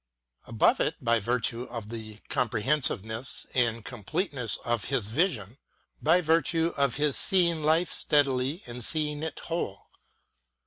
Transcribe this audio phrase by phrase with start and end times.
[0.47, 5.59] Above it by virtue of the compre hensiveness and completeness of his vision,
[6.01, 9.91] by virtue of his seeing life steadily and seeing it whole.